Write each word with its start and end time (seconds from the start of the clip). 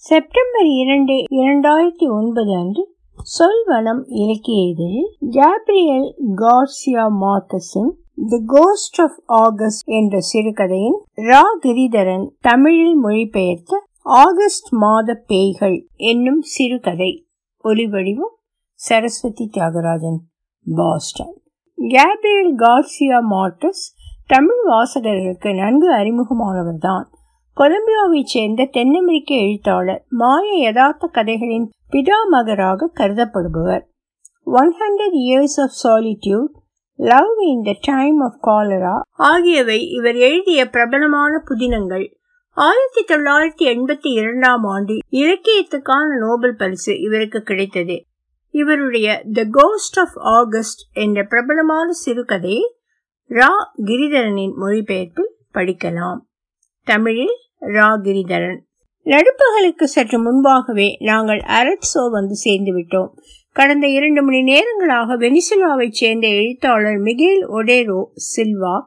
September 0.00 0.68
இரண்டு 0.82 1.14
இரண்டாயிரத்தி 1.30 2.10
ஒன்பது 2.10 2.52
அன்று 2.56 2.82
சொல்வனம் 3.38 4.02
இலக்கிய 4.06 4.60
இதழில் 4.68 5.16
கேப்ரியல் 5.30 6.06
கார்சியா 6.36 7.04
மார்க்கஸின் 7.20 7.90
தி 8.28 8.42
கோஸ்ட் 8.46 9.00
ஆஃப் 9.00 9.22
ஆகஸ்ட் 9.26 9.88
என்ற 9.88 10.20
சிறுகதையின் 10.20 11.02
ரா 11.16 11.42
கிரிதரன் 11.62 12.26
தமிழில் 12.40 12.96
மொழிபெயர்த்த 13.04 13.82
ஆகஸ்ட் 14.02 14.72
மாத 14.72 15.14
பேய்கள் 15.26 15.86
என்னும் 15.96 16.40
சிறுகதை. 16.40 17.26
ஒலிவடிவம் 17.64 18.36
Saraswathi 18.72 19.50
Thiagarajan 19.52 20.20
Boston. 20.74 21.40
Gabriel 21.74 22.56
Garcia 22.56 23.20
Marquez 23.30 23.86
Tamil 24.26 24.62
வாசகர்களுக்கு 24.66 25.54
நன்கு 25.54 25.94
அறிமுகமானவர்தான். 25.94 27.06
கொலம்பியாவைச் 27.60 28.22
சேர்ந்த 28.22 28.62
தென்னமெரிக்க 28.72 29.48
எழுத்தாளர் 29.48 30.04
மாய 30.08 30.56
யதார்த்த 30.56 31.06
கதைகளின் 31.06 31.70
பிதாமகராக 31.90 32.88
கருதப்படுபவர். 32.94 33.82
One 34.44 34.74
hundred 34.74 35.16
years 35.28 35.60
of 35.60 35.74
solitude 35.82 36.52
love 36.96 37.40
in 37.40 37.62
the 37.62 37.74
time 37.80 38.20
of 38.20 38.36
cholera 38.40 39.00
ஆகியவை 39.10 39.88
இவர் 39.88 40.14
எழுதிய 40.14 40.68
பிரபலமான 40.68 41.42
புதினங்கள். 41.48 42.14
ஆயிரத்தி 42.48 43.04
தொள்ளாயிரத்தி 43.04 43.76
எண்பத்தி 43.76 44.08
இரண்டாம் 44.08 44.64
ஆண்டு 44.64 44.98
இலக்கியத்துக்கான 45.10 46.18
நோபல் 46.18 46.56
பரிசு 46.56 47.00
இவருக்கு 47.00 47.42
கிடைத்தது. 47.42 48.04
இவருடைய 48.50 49.22
த 49.32 49.44
கோஸ்ட் 49.50 49.98
ஆஃப் 49.98 50.18
ஆகஸ்ட் 50.18 50.96
என்ற 50.96 51.24
பிரபலமான 51.24 51.90
சிறுகதையை 52.06 52.62
ரா 53.28 53.52
கிரிதரனின் 53.84 54.52
மொழிபெயர்ப்பில் 54.60 55.32
படிக்கலாம். 55.54 56.18
தமிழில் 56.84 57.36
ராகிரிதரன். 57.60 58.58
நடுப்பகலுக்கு 59.06 59.84
சற்று 59.84 60.18
முன்பாகவே 60.18 60.96
நாங்கள் 61.00 61.38
அரட்சோ 61.38 62.10
வந்து 62.10 62.34
சேர்ந்து 62.34 62.72
விட்டோம் 62.78 63.08
கடந்த 63.52 63.86
இரண்டு 63.86 64.22
மணி 64.22 64.40
நேரங்களாக 64.42 65.16
வெனிசுலாவைச் 65.16 65.98
சேர்ந்த 66.00 66.28
எழுத்தாளர் 66.28 66.98
மிகேல் 66.98 67.42
ஒடேரோ 67.48 68.00
சில்வா 68.36 68.82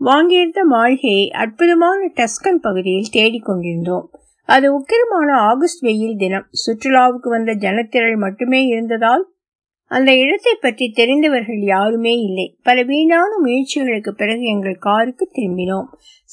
வாங்கியிருந்த 0.00 0.62
மாளிகையை 0.62 1.30
அற்புதமான 1.30 2.10
டஸ்கன் 2.14 2.60
பகுதியில் 2.60 3.10
தேடிக்கொண்டிருந்தோம் 3.12 4.06
அது 4.44 4.80
உக்கிரமான 4.80 5.30
ஆகஸ்ட் 5.30 5.82
வெயில் 5.82 6.16
தினம். 6.16 6.46
சுற்றுலாவுக்கு 6.66 7.28
வந்த 7.28 7.52
ஜனத்திரள் 7.52 8.16
மட்டுமே 8.16 8.64
இருந்ததால் 8.64 9.24
அந்த 9.90 10.16
இடத்தை 10.16 10.54
பற்றி 10.54 10.90
தெரிந்தவர்கள் 10.90 11.60
யாருமே 11.60 12.14
இல்லை. 12.18 12.56
பல 12.62 12.82
வீணான 12.82 13.30
முயற்சிகளுக்கு 13.44 14.10
பிறகு 14.10 14.42
எங்கள் 14.44 14.76
காருக்கு 14.78 15.30
திரும்பினோம். 15.36 15.88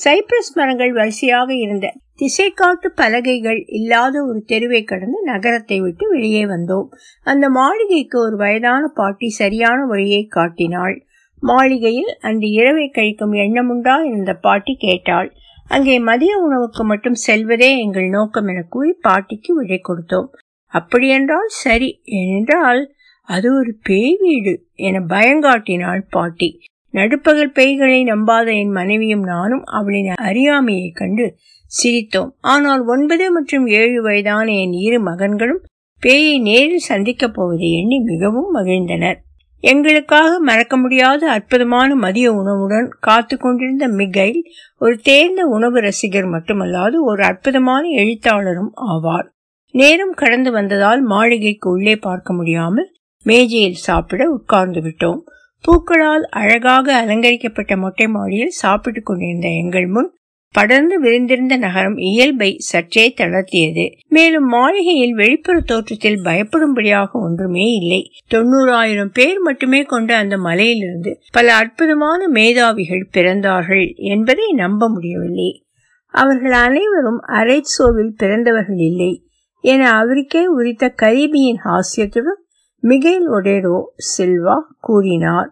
சைப்ரஸ் 0.06 0.52
மரங்கள் 0.54 0.94
வரிசையாக 0.94 1.54
இருந்த 1.56 1.94
திசைக்காட்டு 2.22 2.88
பலகைகள் 2.96 3.64
இல்லாத 3.68 4.26
ஒரு 4.26 4.44
தெருவை 4.46 4.84
கடந்து 4.84 5.24
நகரத்தை 5.24 5.82
விட்டு 5.82 6.10
வெளியே 6.10 6.46
வந்தோம். 6.46 6.88
அந்த 7.24 7.50
மாளிகைக்கு 7.50 8.20
ஒரு 8.20 8.36
வயதான 8.36 8.88
பாட்டி 8.94 9.30
சரியான 9.30 9.86
வழியை 9.86 10.26
காட்டினாள். 10.26 11.06
மாளிகையில் 11.40 12.18
அந்த 12.22 12.46
இரவை 12.46 12.92
கழிக்கும் 12.94 13.34
எண்ணமுண்டா 13.34 14.06
இருந்த 14.06 14.34
பாட்டி 14.34 14.76
கேட்டாள். 14.76 15.34
அங்கே 15.68 16.00
மதிய 16.00 16.38
உணவுக்கு 16.38 16.84
மட்டும் 16.84 17.14
செல்வதே 17.14 17.78
எங்கள் 17.78 18.08
நோக்கம் 18.08 18.48
என 18.48 18.60
கூறி 18.70 18.92
பாட்டிக்கு 19.02 19.54
விடை 19.54 19.82
கொடுத்தோம். 19.82 20.30
அப்படியென்றால் 20.74 21.50
சரி. 21.64 22.02
ஏனென்றால் 22.04 22.82
அது 23.28 23.48
ஒரு 23.58 23.72
பேய் 23.84 24.18
வீடு 24.22 24.54
என 24.74 25.00
பயங்காட்டினாள் 25.00 26.02
பாட்டி. 26.10 26.50
நடுப்பகல் 26.94 27.56
பேய்களை 27.56 28.00
நம்பாத 28.04 28.48
என் 28.54 28.70
மனைவியும் 28.70 29.24
நானும் 29.24 29.64
அவளின் 29.64 30.10
அறியாமையை 30.22 30.90
கண்டு 30.92 31.26
சிரித்தோம். 31.72 32.32
ஆனால் 32.40 32.84
ஒன்பது 32.86 33.32
மற்றும் 33.32 33.66
ஏழு 33.68 34.02
வயதான 34.02 34.48
என் 34.54 34.72
இரு 34.72 35.00
மகன்களும் 35.02 35.62
பேயை 36.04 36.42
நேரில் 36.42 36.88
சந்திக்கப் 36.88 37.34
போவதை 37.34 37.70
எண்ணி 37.72 37.98
மிகவும் 38.00 38.50
மகிழ்ந்தனர். 38.56 39.18
எங்களுக்காக 39.64 40.32
மறக்க 40.40 40.78
முடியாத 40.78 41.22
அற்புதமான 41.32 41.96
மதிய 41.96 42.32
உணவுடன் 42.32 42.88
காத்து 43.00 43.38
கொண்டிருந்த 43.38 43.86
மிகைல் 43.88 44.42
ஒரு 44.78 44.96
தேர்ந்த 44.98 45.44
உணவு 45.46 45.80
ரசிகர் 45.80 46.28
மட்டுமல்லாது 46.30 46.98
ஒரு 47.04 47.24
அற்புதமான 47.24 47.84
எழுத்தாளரும் 47.88 48.72
ஆவார். 48.92 49.28
நேரம் 49.74 50.14
கடந்து 50.14 50.52
வந்ததால் 50.52 51.02
மாளிகைக்கு 51.02 51.70
உள்ளே 51.70 51.96
பார்க்க 51.96 52.34
முடியாமல் 52.34 52.90
மேஜையில் 53.26 53.84
சாப்பிட 53.88 54.30
உட்கார்ந்து 54.30 54.82
விட்டோம். 54.82 55.22
பூக்களால் 55.64 56.26
அழகாக 56.30 56.96
அலங்கரிக்கப்பட்ட 56.96 57.78
மொட்டை 57.78 58.08
மாடியில் 58.08 58.50
சாப்பிட்டுக் 58.50 59.06
கொண்டிருந்த 59.06 59.48
எங்கள் 59.48 59.88
முன் 59.88 60.10
படர்ந்து 60.52 61.00
விரிந்திருந்த 61.00 61.58
நகரம் 61.58 61.98
இயல்பை 61.98 62.56
சற்றே 62.58 63.14
தளர்த்தியது. 63.18 63.86
மேலும் 64.08 64.46
மாளிகையில் 64.46 65.14
வெளிப்புற 65.14 65.60
தோற்றத்தில் 65.60 66.22
பயப்படும்படியாக 66.24 67.12
ஒன்றுமே 67.12 67.66
இல்லை. 67.72 68.12
தொண்ணூறாயிரம் 68.34 69.14
பேர் 69.14 69.40
மட்டுமே 69.40 69.82
கொண்ட 69.84 70.18
அந்த 70.18 70.38
மலையிலிருந்து 70.38 71.20
பல 71.32 71.56
அற்புதமான 71.56 72.28
மேதாவிகள் 72.28 73.10
பிறந்தார்கள் 73.14 73.96
என்பதை 73.96 74.52
நம்ப 74.52 74.90
முடியவில்லை. 74.90 75.66
அவர்கள் 76.14 76.52
அனைவரும் 76.52 77.22
அரைட்சோவில் 77.28 78.16
பிறந்தவர்கள் 78.18 78.78
இல்லை 78.78 79.14
என 79.60 79.92
அவருக்கே 79.92 80.46
உரித்த 80.48 80.94
கரீபியின் 81.02 81.62
ஹாஸ்யத்துடன் 81.64 82.44
மிகைல் 82.84 83.28
ஒடேரோ 83.28 83.78
சில்வா 84.18 84.58
கூறினார். 84.80 85.50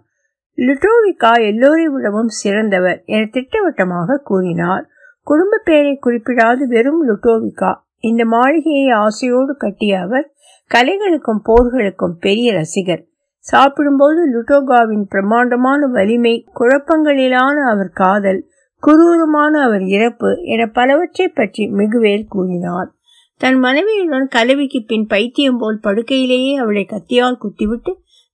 லுட்டோவிகா 0.58 1.32
எல்லோரை 1.50 1.86
விடவும் 1.86 2.28
சிறந்தவர் 2.28 3.00
என 3.06 3.22
திட்டவட்டமாக 3.32 4.18
கூறினார். 4.24 4.84
குடும்ப 5.28 5.62
பெயரை 5.64 5.94
குறிப்பிடாது 5.98 6.64
வெறும் 6.68 7.02
லுட்டோவிகா 7.10 7.72
இந்த 8.00 8.26
மாளிகையை 8.26 8.90
ஆசையோடு 8.90 9.54
கட்டிய 9.58 10.02
அவர் 10.02 10.26
கலைகளுக்கும் 10.72 11.44
போர்களுக்கும் 11.44 12.16
பெரிய 12.20 12.54
ரசிகர். 12.54 13.04
சாப்பிடும்போது 13.46 14.20
லுட்டோகாவின் 14.34 15.06
பிரம்மாண்டமான 15.10 15.88
வலிமை 15.88 16.36
குழப்பங்களிலான 16.60 17.56
அவர் 17.70 17.92
காதல் 17.94 18.42
குரூரமான 18.84 19.54
அவர் 19.62 19.86
இறப்பு 19.88 20.30
என 20.44 20.62
பலவற்றை 20.68 21.28
பற்றி 21.28 21.64
மிகுவேல் 21.72 22.26
கூறினார். 22.28 22.90
தன் 23.44 23.58
மனைவியுடன் 23.60 24.28
கலவிக்கு 24.28 24.84
பின் 24.84 25.08
பைத்தியம் 25.08 25.58
போல் 25.58 25.80
படுக்கையிலேயே 25.84 26.56
அவளை 26.56 26.86
கத்தியால் 26.86 27.40
குத்திவிட்டு 27.40 27.92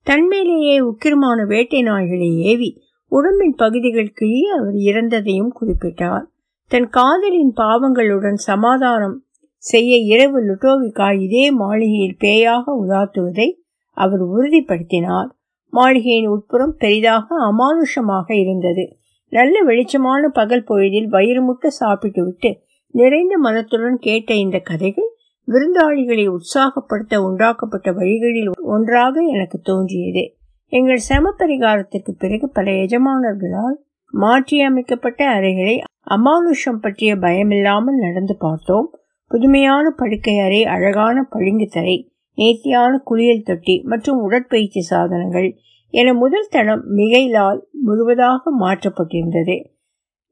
தன்மேலேயே 0.08 0.76
உக்கிரமான 0.80 1.46
வேட்டை 1.46 1.84
நாய்களை 1.84 2.28
ஏவி 2.42 2.70
உடம்பின் 3.12 3.56
பகுதிகள் 3.56 4.12
கிழிய 4.14 4.56
அவர் 4.56 4.78
இறந்ததையும் 4.90 5.52
குறிப்பிட்டார். 5.60 6.26
தன் 6.68 6.90
காதலின் 6.90 7.54
பாவங்களுடன் 7.56 8.34
சமாதானம் 8.34 9.18
செய்ய 9.58 9.98
இரவு 9.98 10.40
லுட்டோவிகா 10.44 11.20
இதே 11.20 11.52
மாளிகையில் 11.52 12.18
பேயாக 12.20 12.64
உதாத்துவதை 12.84 13.50
அவர் 13.98 14.22
உறுதிப்படுத்தினார். 14.22 15.30
மாளிகையின் 15.74 16.30
உட்புறம் 16.30 16.76
பெரிதாக 16.78 17.26
அமானுஷமாக 17.52 18.28
இருந்தது. 18.34 18.86
நல்ல 19.30 19.64
வெளிச்சமான 19.64 20.28
பகல் 20.34 20.64
பொழுதில் 20.64 21.08
வயிறு 21.08 21.42
முட்ட 21.42 21.70
சாப்பிட்டு 21.70 22.24
விட்டு 22.24 22.52
நிறைந்த 22.94 23.38
மனத்துடன் 23.38 23.98
கேட்ட 23.98 24.34
இந்த 24.34 24.60
கதைகள் 24.60 25.10
விருந்தாளிகளை 25.48 26.28
உற்சாகப்படுத்த 26.28 27.22
உண்டாக்கப்பட்ட 27.22 27.92
வழிகளில் 27.92 28.52
ஒன்றாக 28.64 29.22
எனக்கு 29.22 29.60
தோன்றியது. 29.64 30.24
எங்கள் 30.72 31.02
சமபரிகாரத்திற்கு 31.10 32.12
பிறகு 32.18 32.50
பல 32.50 32.72
எஜமானர்களால் 32.72 33.78
மாற்றியமைக்கப்பட்ட 34.14 35.22
அறைகளை 35.28 35.82
அமானுஷம் 36.10 36.82
பற்றிய 36.82 37.16
பயமில்லாமல் 37.16 38.00
நடந்து 38.00 38.36
பார்த்தோம். 38.38 38.88
புதுமையான 39.32 39.90
படுக்கை 39.90 40.40
அறை 40.40 40.66
அழகான 40.66 41.24
பளிங்கு 41.30 41.68
தரை 41.68 42.12
நேர்த்தியான 42.34 42.98
குளியல் 42.98 43.44
தொட்டி 43.44 43.82
மற்றும் 43.86 44.20
உடற்பயிற்சி 44.20 44.82
சாதனங்கள் 44.82 45.50
என 45.94 46.14
முதல் 46.14 46.48
தளம் 46.50 46.84
மிகைலால் 46.96 47.60
முழுவதாக 47.72 48.52
மாற்றப்பட்டிருந்தது. 48.60 49.58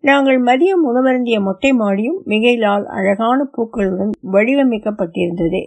நாங்கள் 0.09 0.40
மதியம் 0.41 0.84
உணவருந்திய 0.90 1.38
மொட்டை 1.40 1.72
மாடியும் 1.73 2.19
மிகையிலால் 2.25 2.85
அழகான 2.97 3.40
பூக்களுடன் 3.56 4.13
வடிவமைக்கப்பட்டிருந்தது. 4.31 5.62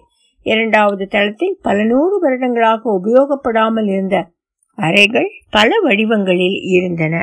இரண்டாவது 0.47 1.05
தளத்தில் 1.07 1.57
பல 1.63 1.79
நூறு 1.85 2.17
வருடங்களாக 2.19 2.83
உபயோகப்படாமல் 2.99 3.89
இருந்த 3.93 4.17
அறைகள் 4.79 5.31
பல 5.51 5.71
வடிவங்களில் 5.83 6.59
இருந்தன. 6.77 7.15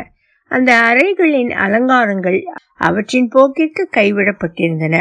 அந்த 0.52 0.72
அறைகளின் 0.90 1.52
அலங்காரங்கள் 1.66 2.40
அவற்றின் 2.80 3.30
போக்கிற்கு 3.36 3.84
கைவிடப்பட்டிருந்தன. 3.98 4.96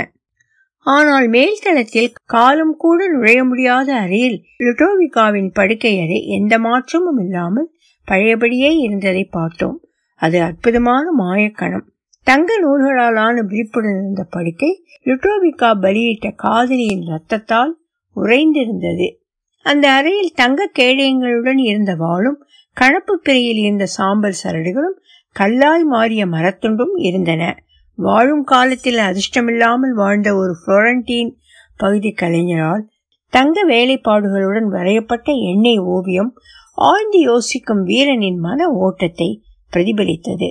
ஆனால் 0.86 1.26
மேல்தளத்தில் 1.28 2.12
காலம் 2.26 2.74
கூட 2.76 2.98
நுழைய 3.08 3.40
முடியாத 3.44 3.88
அறையில் 3.94 4.38
லுட்டோவிகாவின் 4.64 5.50
படுக்கை 5.52 5.92
அறை 6.00 6.18
எந்த 6.36 6.54
மாற்றமும் 6.58 7.20
இல்லாமல் 7.24 7.68
பழையபடியே 8.08 8.70
இருந்ததை 8.78 9.24
பார்த்தோம். 9.30 9.78
அது 10.20 10.38
அற்புதமான 10.42 11.06
மாயக்கணம். 11.18 11.86
தங்க 12.26 12.52
நூல்களாலான 12.62 13.42
விரிப்புடன் 13.42 13.96
இருந்த 14.00 14.22
படுக்கை 14.24 14.70
லுட்டோவிகா 15.04 15.68
பலியிட்ட 15.82 16.32
காதலியின் 16.36 17.04
ரத்தத்தால் 17.06 17.72
உறைந்திருந்தது. 18.16 19.08
அந்த 19.66 19.90
அறையில் 19.90 20.32
தங்க 20.34 20.70
கேடயங்களுடன் 20.78 21.60
இருந்த 21.60 21.94
வாளும் 21.94 22.38
கணப்பு 22.72 23.20
பிறையில் 23.24 23.60
இருந்த 23.60 23.86
சாம்பல் 23.86 24.40
சரடுகளும் 24.42 24.98
கல்லாய் 25.36 25.84
மாறிய 25.84 26.26
மரத்துண்டும் 26.26 26.94
இருந்தன. 26.98 27.42
வாழும் 27.98 28.44
காலத்தில் 28.44 28.98
அதிர்ஷ்டமில்லாமல் 28.98 29.94
வாழ்ந்த 29.94 30.34
ஒரு 30.34 30.52
புளோரண்டீன் 30.66 31.32
பகுதி 31.76 32.10
கலைஞரால் 32.12 32.84
தங்க 33.32 33.64
வேலைப்பாடுகளுடன் 33.66 34.68
வரையப்பட்ட 34.68 35.30
எண்ணெய் 35.32 35.82
ஓவியம் 35.86 36.32
ஆழ்ந்து 36.78 37.20
யோசிக்கும் 37.20 37.82
வீரனின் 37.82 38.38
மன 38.38 38.68
ஓட்டத்தை 38.68 39.42
பிரதிபலித்தது. 39.72 40.48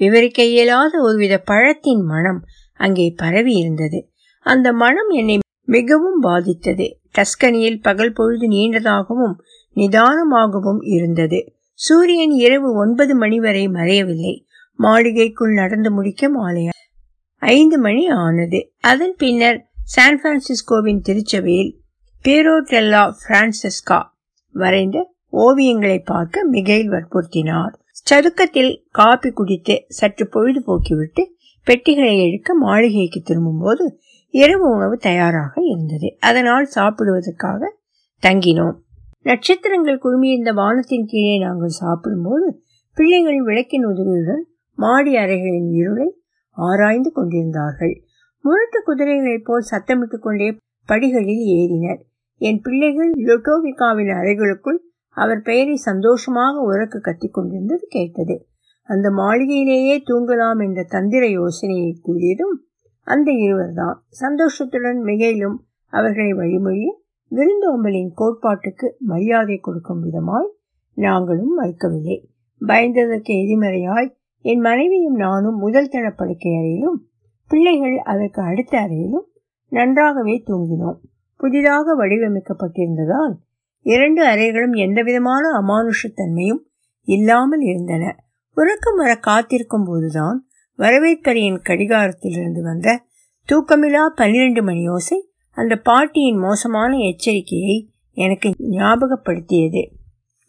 விவரிக்க 0.00 0.40
இயலாத 0.44 0.92
ஒருவித 1.02 1.34
பழத்தின் 1.50 2.02
மனம் 2.02 2.40
அங்கே 2.80 3.06
பரவி 3.16 3.54
இருந்தது 3.54 3.98
அந்த 4.46 4.68
மனம் 4.82 5.10
என்னை 5.10 5.36
மிகவும் 5.68 6.20
பாதித்தது. 6.20 6.86
டஸ்கனியில் 7.14 7.82
பகல் 7.82 8.12
பொழுது 8.12 8.46
நீண்டதாகவும் 8.48 9.34
நிதானமாகவும் 9.76 10.80
இருந்தது. 10.94 11.40
சூரியன் 11.78 12.34
இரவு 12.44 12.68
ஒன்பது 12.74 13.14
மணி 13.14 13.38
வரை 13.40 13.64
மறையவில்லை. 13.68 14.34
மாளிகைக்குள் 14.78 15.52
நடந்து 15.52 15.90
முடிக்க 15.90 16.28
மாலை 16.28 16.62
ஐந்து 17.42 17.78
மணி 17.78 18.04
ஆனது. 18.24 18.60
அதன் 18.90 19.14
பின்னர் 19.18 19.60
சான் 19.84 20.20
பிரான்சிஸ்கோவின் 20.22 21.04
திருச்சபையில் 21.08 21.72
பேரோடெல்லா 22.24 23.04
பிரான்சிஸ்கா 23.24 24.00
வரைந்த 24.54 24.98
ஓவியங்களை 25.44 25.98
பார்க்க 26.04 26.48
மிகையில் 26.52 26.92
வற்புறுத்தினார். 26.94 27.74
சதுக்கத்தில் 28.10 28.72
காப்பி 28.90 29.30
குடித்து 29.30 29.74
சற்று 29.88 30.24
பொழுதுபோக்கிவிட்டு 30.32 31.22
பெட்டிகளை 31.66 32.14
எடுக்க 32.26 32.54
மாளிகைக்கு 32.54 33.20
திரும்பும்போது 33.22 33.84
இரவு 34.34 34.66
உணவு 34.70 34.96
தயாராக 34.98 35.54
இருந்தது 35.64 36.08
அதனால் 36.20 36.66
சாப்பிடுவதற்காக 36.74 37.70
தங்கினோம் 38.22 38.76
நட்சத்திரங்கள் 39.22 40.02
குழுமியிருந்த 40.02 40.52
வானத்தின் 40.54 41.06
கீழே 41.06 41.38
நாங்கள் 41.38 41.78
சாப்பிடும்போது 41.80 42.48
பிள்ளைகள் 42.96 43.40
விளக்கின் 43.42 43.86
உதவியுடன் 43.86 44.44
மாடி 44.78 45.12
அறைகளின் 45.16 45.70
இருளை 45.72 46.08
ஆராய்ந்து 46.56 47.10
கொண்டிருந்தார்கள் 47.12 47.94
முரட்டு 48.44 48.78
குதிரைகளைப் 48.86 49.44
போல் 49.44 49.68
சத்தமிட்டுக் 49.70 50.18
கொண்டே 50.18 50.48
படிகளில் 50.88 51.44
ஏறினர் 51.56 52.00
என் 52.40 52.60
பிள்ளைகள் 52.60 53.10
லொட்டோவிகாவின் 53.24 54.12
அறைகளுக்குள் 54.14 54.78
அவர் 55.10 55.40
பெயரை 55.40 55.76
சந்தோஷமாக 55.76 56.72
உறக்க 56.72 57.00
கத்திக் 57.00 57.34
கொண்டிருந்தது 57.34 57.86
கேட்டது. 57.88 58.46
அந்த 58.82 59.10
மாளிகையிலேயே 59.10 59.96
தூங்கலாம் 60.06 60.62
என்ற 60.62 60.82
தந்திர 60.82 61.26
யோசனையை 61.26 62.00
கூறியதும் 62.04 62.54
அந்த 63.00 63.30
இருவர்தான் 63.30 64.02
சந்தோஷத்துடன் 64.08 65.02
மிகையிலும் 65.04 65.56
அவர்களை 65.86 66.32
வழிமொழிய 66.32 66.88
விருந்தோம்பலின் 67.30 68.12
கோட்பாட்டுக்கு 68.16 68.96
மரியாதை 68.98 69.56
கொடுக்கும் 69.56 70.02
விதமாய் 70.04 70.50
நாங்களும் 70.94 71.58
மறுக்கவில்லை. 71.60 72.18
பயந்ததற்கு 72.60 73.32
எதிர்மறையாய் 73.34 74.16
என் 74.40 74.60
மனைவியும் 74.60 75.14
நானும் 75.14 75.56
முதல் 75.56 75.88
தள 75.88 76.10
படுக்கை 76.10 76.52
அறையிலும் 76.52 76.98
பிள்ளைகள் 77.48 77.96
அதற்கு 77.96 78.42
அடுத்த 78.42 78.78
அறையிலும் 78.78 79.26
நன்றாகவே 79.68 80.42
தூங்கினோம். 80.46 80.98
புதிதாக 81.36 81.94
வடிவமைக்கப்பட்டிருந்ததால் 81.98 83.34
இரண்டு 83.86 84.22
அறைகளும் 84.26 84.72
எந்தவிதமான 84.72 85.44
அமானுஷத்தன்மையும் 85.60 86.62
இல்லாமல் 87.08 87.60
இருந்தன. 87.60 88.04
உறக்கம் 88.56 88.96
வர 88.96 89.16
காத்திருக்கும் 89.16 89.84
போதுதான் 89.84 90.38
வரவேற்பறையின் 90.78 91.60
கடிகாரத்திலிருந்து 91.68 92.60
வந்த 92.60 92.88
தூக்கமில்லா 93.48 94.06
பன்னிரண்டு 94.14 94.62
மணி 94.62 94.82
யோசை 94.88 95.18
அந்த 95.56 95.76
பாட்டியின் 95.76 96.36
மோசமான 96.36 96.96
எச்சரிக்கையை 96.96 97.76
எனக்கு 98.16 98.48
ஞாபகப்படுத்தியது. 98.70 99.82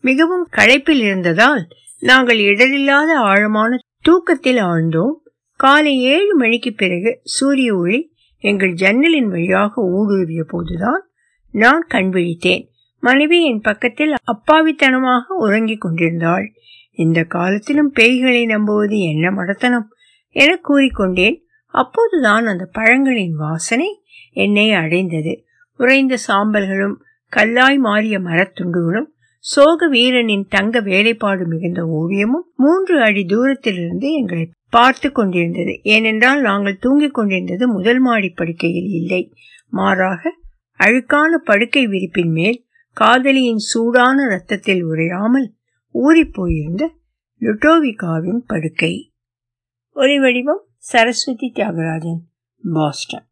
மிகவும் 0.03 0.45
களைப்பில் 0.51 1.01
இருந்ததால் 1.01 1.67
நாங்கள் 1.99 2.37
இடரில்லாத 2.37 3.09
ஆழமான 3.13 3.77
தூக்கத்தில் 3.99 4.61
ஆழ்ந்தோம். 4.63 5.15
காலை 5.59 5.93
ஏழு 6.03 6.35
மணிக்கு 6.35 6.73
பிறகு 6.73 7.19
சூரிய 7.23 7.75
ஒளி 7.75 7.99
எங்கள் 8.43 8.73
ஜன்னலின் 8.73 9.27
வழியாக 9.27 9.81
ஊடுருவிய 9.89 10.43
போதுதான் 10.43 11.01
நான் 11.53 11.83
கண்விழித்தேன் 11.93 12.63
மனைவி 13.03 13.37
என் 13.45 13.61
பக்கத்தில் 13.61 14.13
அப்பாவித்தனமாக 14.31 15.35
உறங்கிக் 15.37 15.81
கொண்டிருந்தாள். 15.81 16.45
இந்த 16.91 17.23
காலத்திலும் 17.23 17.93
பேய்களை 17.99 18.45
நம்புவது 18.45 18.99
என்ன 18.99 19.31
மடத்தனம் 19.31 19.87
என 20.35 20.59
கூறிக்கொண்டேன். 20.69 21.37
அப்போதுதான் 21.73 22.45
அந்த 22.45 22.69
பழங்களின் 22.79 23.35
வாசனை 23.35 23.89
என்னை 24.33 24.71
அடைந்தது. 24.73 25.33
உறைந்த 25.79 26.17
சாம்பல்களும் 26.27 26.95
கல்லாய் 27.31 27.77
மாறிய 27.77 28.19
மரத்துண்டுகளும் 28.19 29.09
சோக 29.39 29.87
வீரனின் 29.87 30.45
தங்க 30.49 30.79
வேலைப்பாடு 30.79 31.47
மிகுந்த 31.47 31.81
ஓவியமும் 31.83 32.47
மூன்று 32.55 33.01
அடி 33.01 33.23
தூரத்திலிருந்து 33.25 34.13
எங்களை 34.13 34.49
பார்த்து 34.69 35.11
கொண்டிருந்தது. 35.11 35.79
ஏனென்றால் 35.83 36.41
நாங்கள் 36.41 36.77
தூங்கிக் 36.77 37.13
கொண்டிருந்தது 37.13 37.67
முதல் 37.67 37.99
மாடி 37.99 38.29
படுக்கையில் 38.29 38.89
இல்லை. 38.91 39.33
மாறாக 39.69 40.33
அழுக்கான 40.79 41.31
படுக்கை 41.43 41.87
விரிப்பின் 41.87 42.31
மேல் 42.31 42.59
காதலியின் 42.93 43.57
சூடான 43.57 44.27
ரத்தத்தில் 44.27 44.83
உரையாமல் 44.83 45.53
ஊறிப்போயிருந்த 45.93 46.87
லுட்டோவிகாவின் 47.39 48.43
படுக்கை. 48.47 49.13
ஒலி 49.89 50.19
வடிவம் 50.19 50.65
சரஸ்வதி 50.77 51.51
தியாகராஜன் 51.55 52.19
பாஸ்டன். 52.73 53.30